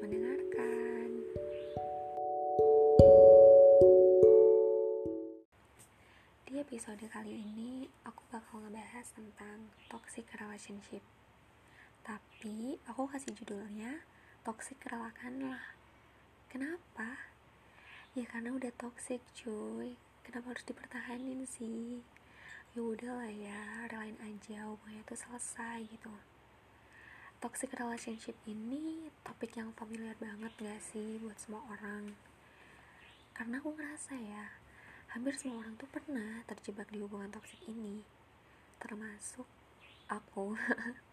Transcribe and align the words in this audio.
mendengarkan. 0.00 1.08
Di 6.48 6.56
episode 6.56 7.04
kali 7.12 7.36
ini, 7.36 7.84
aku 8.08 8.24
bakal 8.32 8.64
ngebahas 8.64 9.06
tentang 9.12 9.68
toxic 9.92 10.24
relationship. 10.40 11.04
Tapi, 12.00 12.80
aku 12.88 13.12
kasih 13.12 13.36
judulnya 13.36 14.00
toxic 14.40 14.80
relakan 14.88 15.52
lah. 15.52 15.76
Kenapa? 16.48 17.28
Ya 18.16 18.24
karena 18.24 18.56
udah 18.56 18.72
toxic 18.80 19.20
cuy. 19.36 20.00
Kenapa 20.24 20.56
harus 20.56 20.64
dipertahanin 20.64 21.44
sih? 21.44 22.00
Ya 22.72 22.80
udah 22.80 23.20
lah 23.20 23.30
ya, 23.30 23.86
relain 23.92 24.16
aja 24.24 24.64
hubungannya 24.64 25.04
tuh 25.04 25.20
selesai 25.20 25.84
gitu. 25.92 26.10
Toxic 27.40 27.72
relationship 27.72 28.36
ini 28.44 29.08
topik 29.24 29.56
yang 29.56 29.72
familiar 29.72 30.12
banget 30.20 30.52
gak 30.60 30.76
sih 30.92 31.16
buat 31.24 31.40
semua 31.40 31.64
orang? 31.72 32.12
Karena 33.32 33.64
aku 33.64 33.72
ngerasa 33.72 34.12
ya, 34.12 34.60
hampir 35.16 35.32
semua 35.40 35.64
orang 35.64 35.72
tuh 35.80 35.88
pernah 35.88 36.44
terjebak 36.44 36.92
di 36.92 37.00
hubungan 37.00 37.32
toksik 37.32 37.64
ini. 37.64 38.04
Termasuk 38.76 39.48
aku. 40.12 40.52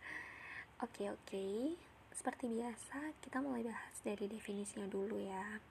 Oke 0.83 1.07
oke. 1.07 1.47
Seperti 2.11 2.51
biasa 2.51 3.15
kita 3.23 3.39
mulai 3.39 3.63
bahas 3.63 3.95
dari 4.03 4.27
definisinya 4.27 4.83
dulu 4.83 5.15
ya. 5.23 5.63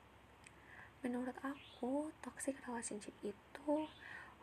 Menurut 1.04 1.36
aku 1.44 2.16
toxic 2.24 2.56
relationship 2.64 3.12
itu 3.20 3.92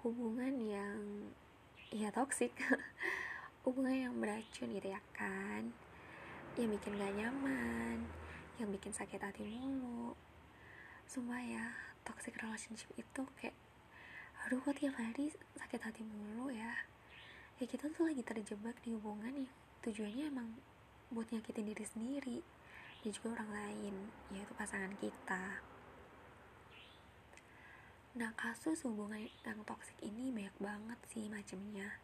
hubungan 0.05 0.61
yang 0.61 1.33
ya 1.89 2.13
toxic. 2.13 2.53
Hubungan 3.65 3.95
yang 3.97 4.13
beracun 4.21 4.69
gitu 4.77 4.93
ya 4.93 5.01
kan 5.17 5.73
yang 6.53 6.69
bikin 6.69 7.01
gak 7.01 7.13
nyaman 7.17 7.97
yang 8.61 8.69
bikin 8.69 8.93
sakit 8.93 9.17
hati 9.17 9.41
mulu. 9.41 10.13
Sumpah 11.09 11.41
ya, 11.41 11.73
toxic 12.05 12.37
relationship 12.37 12.93
itu 12.93 13.25
kayak 13.41 13.57
aduh 14.45 14.61
kok 14.61 14.77
tiap 14.77 14.93
hari 15.01 15.33
sakit 15.57 15.81
hati 15.81 16.05
mulu 16.05 16.53
ya. 16.53 16.77
Ya 17.57 17.65
kita 17.65 17.89
tuh 17.89 18.05
lagi 18.05 18.21
terjebak 18.21 18.77
di 18.85 18.93
hubungan 18.93 19.33
nih 19.33 19.49
tujuannya 19.81 20.29
emang 20.29 20.53
buat 21.09 21.25
nyakitin 21.33 21.73
diri 21.73 21.85
sendiri 21.89 22.37
dan 23.01 23.09
juga 23.09 23.41
orang 23.41 23.49
lain 23.49 23.95
yaitu 24.29 24.53
pasangan 24.53 24.93
kita. 25.01 25.57
Nah 28.13 28.29
kasus 28.37 28.85
hubungan 28.85 29.25
yang 29.41 29.57
toksik 29.65 29.97
ini 30.05 30.29
banyak 30.29 30.53
banget 30.61 30.99
sih 31.09 31.25
macemnya. 31.33 31.97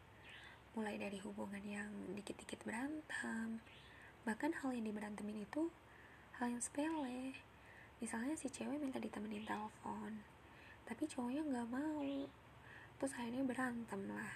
Mulai 0.74 0.98
dari 0.98 1.22
hubungan 1.22 1.62
yang 1.62 1.90
dikit-dikit 2.18 2.66
berantem 2.66 3.62
bahkan 4.28 4.52
hal 4.52 4.70
yang 4.76 4.84
diberantemin 4.84 5.44
itu 5.44 5.72
hal 6.36 6.52
yang 6.52 6.62
sepele. 6.62 7.36
Misalnya 8.00 8.36
si 8.36 8.48
cewek 8.48 8.80
minta 8.80 8.96
ditemenin 8.96 9.44
telepon 9.44 10.40
tapi 10.90 11.06
cowoknya 11.06 11.46
nggak 11.46 11.68
mau. 11.70 12.02
Terus 12.98 13.14
akhirnya 13.14 13.46
berantem 13.46 14.00
lah. 14.10 14.34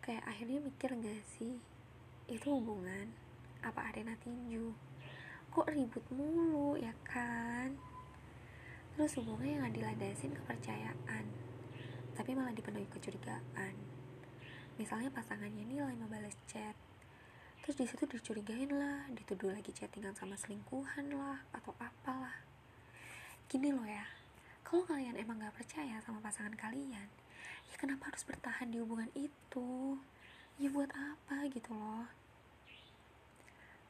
Kayak 0.00 0.24
akhirnya 0.24 0.58
mikir 0.64 0.88
gak 0.96 1.22
sih 1.36 1.60
itu 2.32 2.46
hubungan? 2.48 3.12
Apa 3.60 3.92
arena 3.92 4.16
tinju? 4.24 4.72
Kok 5.52 5.68
ribut 5.68 6.00
mulu 6.08 6.80
ya 6.80 6.96
kan? 7.04 7.76
Terus 8.96 9.20
hubungan 9.20 9.68
yang 9.68 9.68
dilandasin 9.68 10.32
kepercayaan 10.32 11.48
tapi 12.16 12.34
malah 12.34 12.50
dipenuhi 12.50 12.88
kecurigaan. 12.90 13.74
Misalnya 14.74 15.06
pasangannya 15.14 15.62
ini 15.62 15.78
lama 15.78 16.08
balas 16.10 16.34
chat 16.50 16.74
terus 17.68 17.84
di 17.84 17.92
situ 17.92 18.08
dicurigain 18.08 18.72
lah 18.72 19.04
dituduh 19.12 19.52
lagi 19.52 19.76
chattingan 19.76 20.16
sama 20.16 20.40
selingkuhan 20.40 21.12
lah 21.12 21.44
atau 21.52 21.76
apalah. 21.76 22.40
Gini 23.44 23.76
loh 23.76 23.84
ya 23.84 24.08
kalau 24.64 24.88
kalian 24.88 25.20
emang 25.20 25.36
gak 25.36 25.52
percaya 25.52 26.00
sama 26.00 26.16
pasangan 26.24 26.56
kalian 26.56 27.04
ya 27.68 27.74
kenapa 27.76 28.08
harus 28.08 28.24
bertahan 28.24 28.72
di 28.72 28.80
hubungan 28.80 29.12
itu? 29.12 30.00
Ya 30.56 30.72
buat 30.72 30.88
apa 30.96 31.44
gitu 31.52 31.76
loh. 31.76 32.08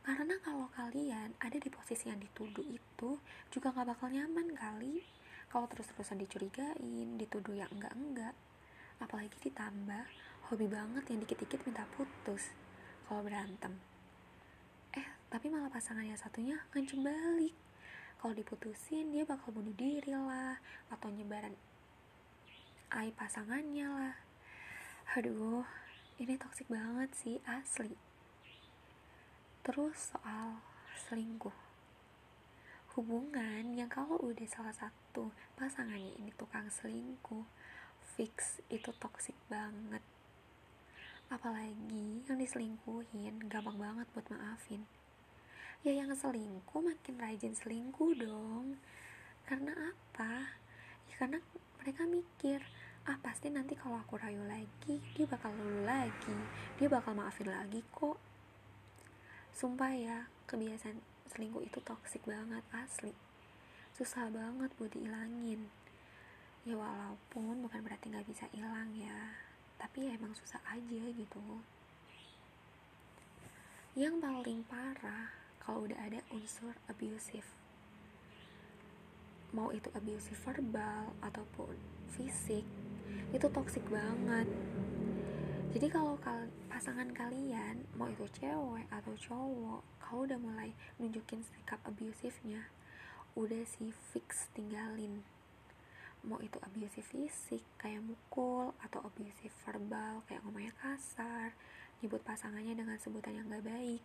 Karena 0.03 0.35
kalau 0.43 0.67
kalian 0.75 1.39
ada 1.39 1.55
di 1.63 1.71
posisi 1.71 2.11
yang 2.11 2.19
dituduh 2.19 2.67
itu 2.67 3.23
juga 3.55 3.71
gak 3.71 3.95
bakal 3.95 4.11
nyaman 4.11 4.59
kali. 4.59 5.07
Kalau 5.55 5.71
terus-terusan 5.71 6.19
dicurigain 6.19 7.15
dituduh 7.15 7.55
yang 7.55 7.71
enggak-enggak 7.71 8.35
apalagi 8.99 9.39
ditambah 9.39 10.11
hobi 10.51 10.67
banget 10.67 11.15
yang 11.15 11.23
dikit-dikit 11.23 11.63
minta 11.63 11.87
putus 11.95 12.51
kalau 13.09 13.25
berantem. 13.25 13.73
Eh 14.93 15.09
tapi 15.33 15.49
malah 15.49 15.73
pasangan 15.73 16.05
yang 16.05 16.21
satunya 16.21 16.61
ngancem 16.77 17.01
balik. 17.01 17.57
Kalau 18.21 18.37
diputusin 18.37 19.09
dia 19.09 19.25
bakal 19.25 19.57
bunuh 19.57 19.73
diri 19.73 20.13
lah. 20.13 20.61
Atau 20.93 21.09
nyebaran 21.09 21.57
aib 22.93 23.17
pasangannya 23.17 23.89
lah. 23.89 24.15
Aduh 25.17 25.65
ini 26.21 26.37
toksik 26.37 26.69
banget 26.69 27.09
sih 27.17 27.41
asli. 27.49 27.97
Terus 29.65 30.13
soal 30.13 30.61
selingkuh. 31.09 31.57
Hubungan 32.93 33.73
yang 33.73 33.89
kalau 33.89 34.21
udah 34.21 34.45
salah 34.45 34.77
satu 34.77 35.33
pasangannya 35.57 36.13
ini 36.21 36.29
tukang 36.37 36.69
selingkuh 36.69 37.49
fix 38.19 38.59
itu 38.69 38.91
toksik 38.99 39.39
banget 39.47 40.03
apalagi 41.29 42.25
yang 42.25 42.41
diselingkuhin 42.41 43.53
gampang 43.53 43.77
banget 43.77 44.09
buat 44.17 44.25
maafin. 44.33 44.89
Ya 45.85 45.93
yang 45.93 46.09
selingkuh 46.17 46.81
makin 46.81 47.21
rajin 47.21 47.53
selingkuh 47.53 48.17
dong. 48.17 48.81
Karena 49.45 49.77
apa? 49.93 50.57
Ya 51.13 51.15
karena 51.21 51.39
mereka 51.81 52.09
mikir 52.09 52.65
ah 53.09 53.17
pasti 53.25 53.49
nanti 53.49 53.73
kalau 53.77 53.97
aku 54.01 54.21
rayu 54.21 54.41
lagi 54.49 55.01
dia 55.13 55.29
bakal 55.29 55.53
lulu 55.53 55.85
lagi. 55.85 56.37
Dia 56.81 56.89
bakal 56.89 57.13
maafin 57.13 57.53
lagi 57.53 57.85
kok. 57.93 58.17
Sumpah 59.53 59.93
ya 59.93 60.19
kebiasaan 60.49 60.97
selingkuh 61.29 61.61
itu 61.61 61.79
toksik 61.85 62.25
banget 62.25 62.65
asli. 62.73 63.13
Susah 63.93 64.33
banget 64.33 64.73
buat 64.81 64.97
dihilangin. 64.97 65.69
Ya 66.65 66.73
walaupun 66.73 67.61
bukan 67.61 67.85
berarti 67.85 68.09
nggak 68.09 68.29
bisa 68.29 68.49
hilang 68.57 68.97
ya 68.97 69.48
tapi 69.79 70.11
ya 70.11 70.19
emang 70.19 70.35
susah 70.35 70.61
aja 70.69 71.03
gitu. 71.15 71.43
Yang 73.97 74.21
paling 74.21 74.61
parah 74.69 75.33
kalau 75.63 75.89
udah 75.89 75.99
ada 75.99 76.21
unsur 76.35 76.75
abusive 76.91 77.47
mau 79.49 79.73
itu 79.73 79.89
abusive 79.97 80.37
verbal 80.45 81.17
ataupun 81.25 81.73
fisik 82.13 82.65
itu 83.33 83.47
toksik 83.49 83.85
banget. 83.89 84.49
Jadi 85.73 85.87
kalau 85.89 86.17
kal 86.21 86.49
pasangan 86.69 87.13
kalian 87.13 87.85
mau 87.97 88.09
itu 88.09 88.25
cewek 88.41 88.89
atau 88.93 89.13
cowok 89.17 89.83
kalau 90.01 90.25
udah 90.25 90.41
mulai 90.41 90.73
nunjukin 90.97 91.45
sikap 91.45 91.81
abusifnya 91.85 92.69
udah 93.37 93.63
sih 93.69 93.93
fix 94.13 94.49
tinggalin 94.57 95.21
mau 96.29 96.39
itu 96.45 96.61
abusive 96.61 97.09
fisik 97.09 97.65
kayak 97.81 98.05
mukul 98.05 98.77
atau 98.85 99.01
abusive 99.01 99.53
verbal 99.65 100.21
kayak 100.29 100.45
ngomongnya 100.45 100.77
kasar 100.77 101.57
nyebut 102.05 102.21
pasangannya 102.21 102.77
dengan 102.77 103.01
sebutan 103.01 103.33
yang 103.33 103.49
gak 103.49 103.65
baik. 103.65 104.05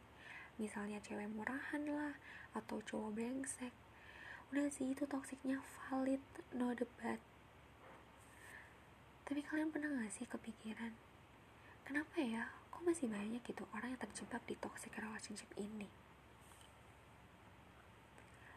Misalnya 0.55 1.03
cewek 1.03 1.27
murahan 1.27 1.83
lah 1.83 2.15
atau 2.55 2.79
cowok 2.79 3.11
brengsek. 3.19 3.75
Udah 4.55 4.71
sih 4.71 4.95
itu 4.95 5.03
toksiknya 5.03 5.59
valid 5.59 6.23
no 6.55 6.71
debat. 6.71 7.19
Tapi 9.27 9.43
kalian 9.43 9.69
pernah 9.69 9.91
gak 9.99 10.15
sih 10.15 10.23
kepikiran 10.23 11.13
kenapa 11.83 12.15
ya 12.23 12.47
kok 12.71 12.81
masih 12.81 13.11
banyak 13.11 13.43
gitu 13.43 13.67
orang 13.75 13.93
yang 13.93 14.01
terjebak 14.01 14.41
di 14.47 14.55
toxic 14.57 14.95
relationship 14.95 15.51
ini? 15.59 15.91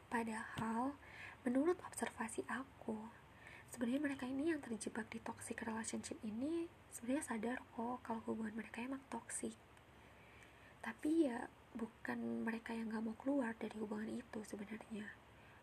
Padahal 0.06 0.94
menurut 1.42 1.76
observasi 1.84 2.46
aku 2.46 2.96
sebenarnya 3.70 4.02
mereka 4.02 4.24
ini 4.28 4.54
yang 4.54 4.60
terjebak 4.62 5.08
di 5.10 5.18
toxic 5.22 5.58
relationship 5.62 6.18
ini 6.22 6.70
sebenarnya 6.92 7.24
sadar 7.24 7.58
kok 7.74 8.02
kalau 8.06 8.20
hubungan 8.30 8.54
mereka 8.56 8.82
emang 8.82 9.02
toxic. 9.12 9.54
Tapi 10.80 11.26
ya 11.26 11.50
bukan 11.76 12.46
mereka 12.46 12.72
yang 12.72 12.88
gak 12.88 13.04
mau 13.04 13.16
keluar 13.18 13.52
dari 13.58 13.76
hubungan 13.76 14.08
itu 14.08 14.40
sebenarnya. 14.46 15.12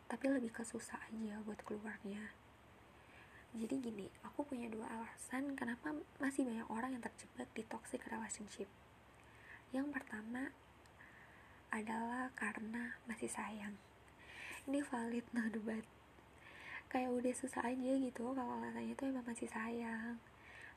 Tapi 0.06 0.26
lebih 0.30 0.52
ke 0.54 0.62
susah 0.68 1.00
aja 1.10 1.42
buat 1.42 1.64
keluarnya. 1.66 2.36
Jadi 3.54 3.76
gini 3.86 4.10
aku 4.26 4.46
punya 4.50 4.66
dua 4.66 4.90
alasan 4.90 5.54
kenapa 5.54 5.94
masih 6.18 6.42
banyak 6.42 6.68
orang 6.74 6.98
yang 6.98 7.04
terjebak 7.06 7.46
di 7.54 7.62
toxic 7.66 8.02
relationship. 8.10 8.66
Yang 9.70 9.94
pertama 9.94 10.50
adalah 11.74 12.30
karena 12.38 12.98
masih 13.10 13.30
sayang. 13.30 13.78
Ini 14.70 14.86
valid 14.86 15.26
no 15.34 15.50
debat 15.50 15.86
kayak 16.94 17.10
udah 17.10 17.34
susah 17.34 17.66
aja 17.66 17.92
gitu 17.98 18.38
kalau 18.38 18.54
alasannya 18.62 18.94
tuh 18.94 19.10
emang 19.10 19.26
masih 19.26 19.50
sayang. 19.50 20.22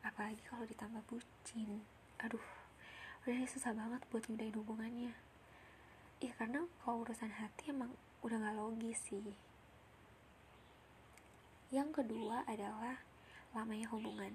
Apalagi 0.00 0.40
kalau 0.48 0.64
ditambah 0.64 1.04
bucin. 1.12 1.84
Aduh 2.24 2.40
udah 3.28 3.44
susah 3.44 3.76
banget 3.76 4.00
buat 4.08 4.24
nyudahin 4.24 4.56
hubungannya. 4.56 5.12
Ya 6.24 6.32
karena 6.40 6.64
kalau 6.80 7.04
urusan 7.04 7.28
hati 7.28 7.68
emang 7.68 7.92
udah 8.24 8.40
gak 8.40 8.56
logis 8.56 8.96
sih. 9.12 9.36
Yang 11.68 12.00
kedua 12.00 12.48
adalah 12.48 12.96
lamanya 13.52 13.92
hubungan. 13.92 14.32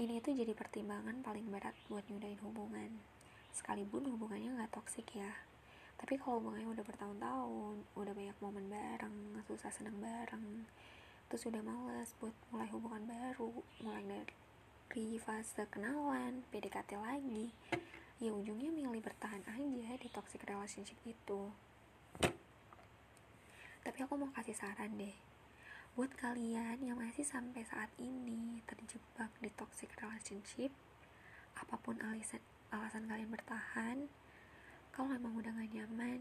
Ini 0.00 0.24
tuh 0.24 0.32
jadi 0.32 0.56
pertimbangan 0.56 1.20
paling 1.20 1.44
berat 1.52 1.76
buat 1.92 2.08
nyudahin 2.08 2.40
hubungan. 2.40 3.04
Sekalipun 3.52 4.08
hubungannya 4.08 4.56
nggak 4.56 4.80
toksik 4.80 5.12
ya 5.12 5.51
tapi 6.02 6.18
kalau 6.18 6.42
hubungannya 6.42 6.66
udah 6.74 6.84
bertahun-tahun 6.84 7.74
udah 7.94 8.12
banyak 8.12 8.36
momen 8.42 8.66
bareng 8.66 9.38
susah 9.46 9.70
senang 9.70 9.94
bareng 10.02 10.66
terus 11.30 11.46
udah 11.46 11.62
males 11.62 12.10
buat 12.18 12.34
mulai 12.50 12.66
hubungan 12.74 13.06
baru 13.06 13.54
mulai 13.86 14.02
dari 14.90 15.16
fase 15.22 15.62
kenalan 15.70 16.42
PDKT 16.50 16.98
lagi 16.98 17.54
ya 18.22 18.34
ujungnya 18.34 18.68
milih 18.74 19.02
bertahan 19.02 19.42
aja 19.50 19.98
di 19.98 20.08
toxic 20.14 20.46
relationship 20.46 20.94
itu. 21.02 21.50
Tapi 23.82 23.98
aku 23.98 24.14
mau 24.14 24.30
kasih 24.30 24.54
saran 24.54 24.94
deh 24.94 25.16
buat 25.98 26.08
kalian 26.16 26.80
yang 26.80 26.96
masih 26.96 27.26
sampai 27.26 27.66
saat 27.68 27.90
ini 28.00 28.62
terjebak 28.64 29.28
di 29.42 29.50
toxic 29.52 29.92
relationship 30.00 30.72
apa 31.52 31.76
pun 31.76 32.00
alasan 32.00 32.40
alasan 32.72 33.04
kalian 33.04 33.28
bertahan 33.28 34.08
kalau 34.92 35.08
emang 35.16 35.32
udah 35.40 35.48
gak 35.56 35.72
nyaman 35.72 36.20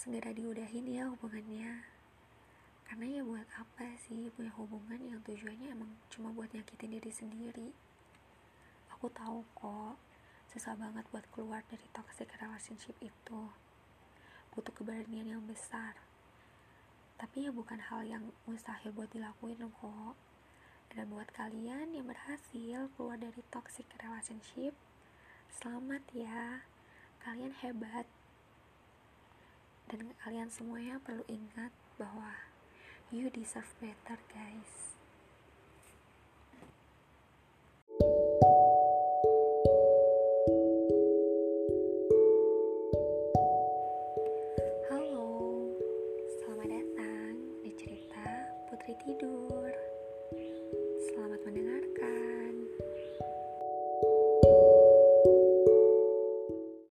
segera 0.00 0.32
diudahin 0.32 0.88
ya 0.88 1.12
hubungannya. 1.12 1.84
Karena 2.88 3.04
ya 3.04 3.22
buat 3.24 3.44
apa 3.52 3.96
sih 4.00 4.32
punya 4.32 4.48
hubungan 4.56 4.96
yang 4.96 5.20
tujuannya 5.24 5.76
emang 5.76 5.92
cuma 6.08 6.32
buat 6.32 6.48
nyakitin 6.56 6.96
diri 6.96 7.12
sendiri? 7.12 7.68
Aku 8.96 9.12
tahu 9.12 9.44
kok 9.52 10.00
susah 10.48 10.72
banget 10.80 11.04
buat 11.12 11.28
keluar 11.36 11.60
dari 11.68 11.84
toxic 11.92 12.32
relationship 12.40 12.96
itu. 13.04 13.52
Butuh 14.56 14.72
keberanian 14.72 15.28
yang 15.36 15.44
besar. 15.44 16.00
Tapi 17.20 17.44
ya 17.44 17.52
bukan 17.52 17.80
hal 17.80 18.08
yang 18.08 18.24
mustahil 18.48 18.96
buat 18.96 19.12
dilakuin 19.12 19.60
kok. 19.60 20.16
Dan 20.96 21.12
buat 21.12 21.28
kalian 21.36 21.92
yang 21.92 22.08
berhasil 22.08 22.88
keluar 22.96 23.20
dari 23.20 23.44
toxic 23.52 23.84
relationship 24.00 24.72
selamat 25.60 26.02
ya 26.16 26.64
kalian 27.22 27.54
hebat. 27.60 28.08
Dan 29.90 30.14
kalian 30.22 30.50
semuanya 30.50 31.02
perlu 31.02 31.26
ingat 31.26 31.74
bahwa 31.98 32.50
you 33.10 33.26
deserve 33.28 33.74
better 33.82 34.16
guys 34.30 34.90